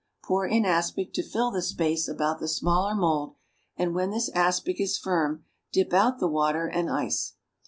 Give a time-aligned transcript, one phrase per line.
[0.23, 3.35] Pour in aspic to fill the space about the smaller mould,
[3.77, 7.35] and, when this aspic is firm, dip out the water and ice.